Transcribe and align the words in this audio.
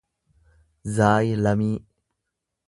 zaayilamii 0.95 1.75